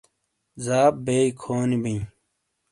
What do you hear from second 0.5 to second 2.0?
زاب بئے کھونی بئے